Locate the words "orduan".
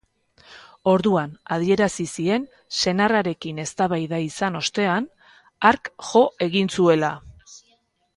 0.91-1.33